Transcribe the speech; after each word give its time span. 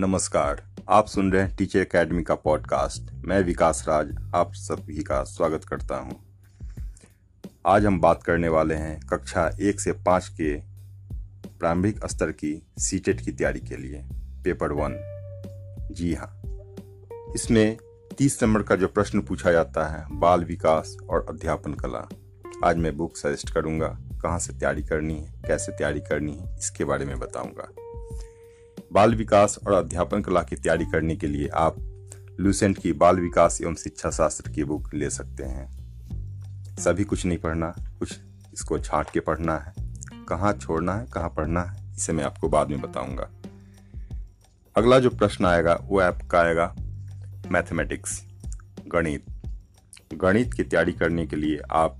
नमस्कार, 0.00 0.62
आप 0.88 1.06
सुन 1.06 1.32
रहे 1.32 1.42
हैं 1.42 1.56
टीचर 1.56 1.78
एकेडमी 1.78 2.22
का 2.22 2.34
पॉडकास्ट। 2.34 3.10
मैं 3.24 3.40
विकास 3.40 3.84
राज, 3.88 4.14
आप 4.34 4.52
सभी 4.54 5.02
का 5.02 5.22
स्वागत 5.24 5.64
करता 5.64 5.96
हूँ। 5.96 6.16
आज 7.66 7.86
हम 7.86 8.00
बात 8.00 8.22
करने 8.22 8.48
वाले 8.48 8.74
हैं 8.74 9.00
कक्षा 9.00 9.44
एक 9.60 9.80
से 9.80 9.92
पाँच 9.92 10.28
के 10.28 10.54
प्रारंभिक 11.58 12.06
स्तर 12.06 12.32
की 12.32 12.54
सीटेट 12.78 13.20
की 13.20 13.32
तैयारी 13.32 13.60
के 13.60 13.76
लिए। 13.76 14.02
Paper 14.44 14.72
one. 14.72 14.96
जी 15.92 16.14
हाँ। 16.14 16.42
इसमें 17.34 17.76
तीस 18.18 18.42
नंबर 18.42 18.62
का 18.62 18.76
जो 18.76 18.88
प्रश्न 18.88 19.20
पूछा 19.20 19.52
जाता 19.52 19.86
है, 19.88 20.04
बाल 20.10 20.44
विकास 20.44 20.96
और 21.10 21.26
अध्यापन 21.28 21.74
कला। 21.74 22.08
आज 22.64 22.76
मैं 22.76 22.96
बुक 22.96 23.16
सजेस्ट 23.16 23.54
करूँगा 23.54 23.96
कहाँ 24.22 24.38
से 24.38 24.52
तैयारी 24.52 24.82
करनी 24.82 25.20
है, 25.20 25.32
कैसे 25.46 25.72
तैयारी 25.72 26.00
करनी 26.00 26.36
है, 26.36 26.56
इसके 26.58 26.84
बारे 26.84 27.04
में 27.04 27.18
बताऊँगा। 27.18 27.68
बाल 28.92 29.14
विकास 29.14 29.58
और 29.66 29.72
अध्यापन 29.72 30.22
कला 30.22 30.42
की 30.42 30.56
तैयारी 30.56 30.86
करने 30.86 31.16
के 31.16 31.26
लिए 31.26 31.48
आप 31.48 31.76
लूसेंट 32.40 32.78
की 32.78 32.92
बाल 32.92 33.20
विकास 33.20 33.60
एवं 33.62 33.74
शिक्षा 33.74 34.10
शास्त्र 34.10 34.50
की 34.50 34.64
बुक 34.64 34.94
ले 34.94 35.10
सकते 35.10 35.44
हैं। 35.44 35.68
सभी 36.76 37.04
कुछ 37.04 37.26
नहीं 37.26 37.38
पढ़ना, 37.38 37.74
कुछ 37.98 38.18
इसको 38.52 38.78
छाट 38.78 39.10
के 39.10 39.20
पढ़ना 39.20 39.58
है। 39.58 39.72
कहाँ 40.28 40.52
छोड़ना 40.52 40.94
है, 40.94 41.06
कहाँ 41.06 41.28
पढ़ना 41.28 41.62
है, 41.62 41.92
इसे 41.96 42.12
मैं 42.12 42.24
आपको 42.24 42.48
बाद 42.48 42.68
में 42.68 42.80
बताऊँगा। 42.80 43.30
अगला 44.76 44.98
जो 44.98 45.10
प्रश्न 45.10 45.44
आएगा, 45.44 45.78
वो 45.82 46.00
आपका 46.00 46.40
आएगा 46.40 46.74
मैथमेटिक्स, 47.50 48.24
गणित। 48.88 49.24
गणित 50.14 50.54
की 50.54 50.62
तैयारी 50.62 50.92
करने 50.92 51.26
के 51.26 51.36
लिए 51.36 51.58
आप 51.70 51.96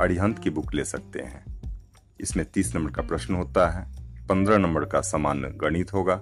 अरिहंत 0.00 0.38
की 0.38 0.50
बुक 0.50 0.74
ले 0.74 0.84
सकते 0.84 1.20
हैं। 1.20 1.44
इसमें 2.20 2.46
तीस 2.46 2.74
नंबर 2.74 2.90
का 2.90 3.02
प्रश्न 3.02 3.34
होता 3.34 3.70
है। 3.70 4.05
पंद्रह 4.28 4.58
नंबर 4.58 4.84
का 4.84 5.00
सामान्य 5.00 5.48
गणित 5.48 5.92
होगा 5.92 6.14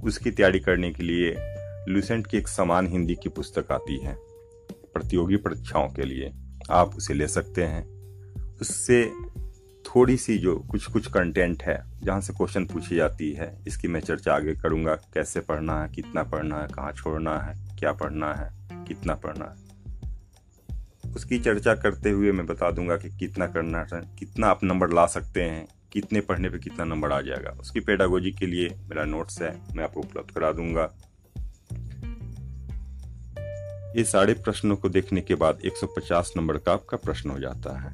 उसकी 0.05 0.31
तैयारी 0.31 0.61
करने 0.61 0.93
के 0.93 1.03
लिए 1.03 1.35
लूसेंट 1.89 2.27
की 2.27 2.37
एक 2.39 2.49
समान 2.49 2.87
हिंदी 2.87 3.15
की 3.15 3.29
पुस्तक 3.29 3.73
आती 3.73 3.99
है, 3.99 4.15
प्रतियोगी 4.95 5.37
परीक्षाओं 5.37 5.89
के 5.89 6.03
लिए। 6.03 6.33
आप 6.71 6.97
उसे 6.97 7.15
ले 7.15 7.29
सकते 7.29 7.65
हैं। 7.65 7.85
उससे 8.61 9.11
थोड़ी 9.87 10.17
सी 10.17 10.39
जो 10.39 10.57
कुछ 10.71 10.87
कुछ 10.87 11.07
कंटेंट 11.07 11.63
है, 11.63 11.83
जहाँ 12.03 12.21
से 12.21 12.33
क्वेश्चन 12.33 12.67
पूछी 12.67 12.97
जाती 12.97 13.33
है, 13.33 13.59
इसकी 13.67 13.89
मैं 13.89 14.01
चर्चा 14.01 14.35
आगे 14.35 14.55
करूँगा। 14.55 14.95
कैसे 14.95 15.41
पढ़ना 15.41 15.83
है, 15.83 15.89
कितना 15.89 16.23
पढ़ना 16.23 16.61
है, 16.63 16.69
कहाँ 16.69 16.93
छोड़ना 16.93 17.39
है, 17.39 17.77
क्या 17.79 17.93
पढ़ना 17.93 18.35
है, 18.35 18.51
कितना 18.85 19.15
पढ़ना 19.15 19.45
है। 19.45 19.62
उसकी 21.17 21.39
चर्चा 21.39 21.75
करते 21.75 22.11
हुए 22.11 22.33
मैं 22.33 22.47
बता 22.47 22.71
दूँगा 22.71 22.97
कि 22.97 23.11
कितना 23.11 23.47
करना 23.47 23.87
है 23.95 24.01
कितना 24.19 24.47
आप 24.47 24.65
नंबर 24.65 24.91
ला 24.91 25.07
सकते 25.07 25.43
हैं 25.43 25.67
कितने 25.93 26.21
पढ़ने 26.21 26.49
पे 26.49 26.59
कितना 26.59 26.85
नंबर 26.85 27.13
आ 27.13 27.21
जाएगा। 27.21 27.51
उसकी 27.51 27.81
पेडागोजी 27.81 28.33
के 28.33 28.47
लिए 28.47 28.69
मेरा 28.69 29.05
नोट्स 29.05 29.43
है 29.43 29.61
मैं 29.77 29.85
आपको 29.85 30.01
उपलब्ध 30.01 30.31
करा 30.31 30.53
दूँगा। 30.53 30.85
ये 33.97 34.05
सारे 34.05 34.35
प्रश्नों 34.35 34.77
को 34.77 34.89
देखने 34.89 35.21
के 35.21 35.35
बाद 35.35 35.59
150 35.65 36.33
नंबर 36.37 36.59
का 36.59 36.73
आपका 36.73 36.97
प्रश्न 36.97 37.31
हो 37.31 37.39
जाता 37.39 37.79
है। 37.81 37.91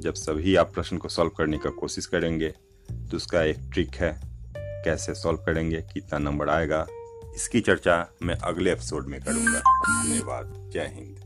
जब 0.00 0.14
सभी 0.14 0.56
आप 0.56 0.74
प्रश्न 0.74 0.96
को 0.96 1.08
सॉल्व 1.08 1.30
करने 1.30 1.58
का 1.58 1.70
कोशिश 1.70 2.06
करेंगे 2.06 2.48
तो 2.90 3.16
उसका 3.16 3.42
एक 3.42 3.58
ट्रिक 3.72 3.94
है 3.94 4.20
कैसे 4.56 5.14
सॉल्व 5.14 5.38
करेंगे 5.38 5.80
कितना 5.92 6.18
नंबर 6.18 6.48
आएगा 6.48 6.86
इसकी 7.34 7.60
चर्चा 7.60 8.06
मैं 8.22 8.34
अगले 8.34 8.72
एपिसोड 8.72 9.06
में 9.06 9.20
करूँगा। 9.20 9.60
धन्यवाद। 10.02 10.70
जय 10.72 10.92
हिंद। 10.94 11.23